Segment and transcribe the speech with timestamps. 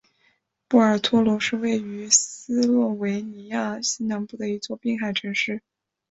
[0.67, 5.61] 波尔托罗是位于斯洛维尼亚西南部的一座滨海城市。